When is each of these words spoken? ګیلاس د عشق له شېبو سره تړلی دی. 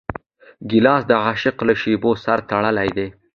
ګیلاس 0.69 1.01
د 1.07 1.11
عشق 1.27 1.57
له 1.67 1.73
شېبو 1.81 2.11
سره 2.23 2.41
تړلی 2.49 2.89
دی. 2.97 3.07